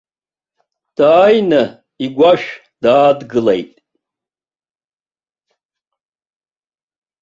[0.95, 1.61] Дааины
[2.05, 2.49] игәашә
[2.81, 3.71] даадгылеит.